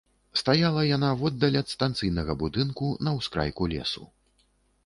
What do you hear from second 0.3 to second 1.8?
Стаяла яна воддаль ад